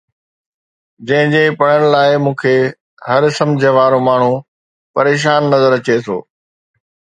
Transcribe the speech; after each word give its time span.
جنهن 1.07 1.29
جي 1.33 1.41
پڙهڻ 1.59 1.83
لاءِ 1.95 2.11
مون 2.23 2.33
کي 2.41 2.55
هر 3.09 3.23
سمجهه 3.37 3.75
وارو 3.77 3.99
ماڻهو 4.09 4.33
پريشان 4.97 5.41
نظر 5.55 5.71
اچي 5.79 5.97
ٿو 6.05 6.17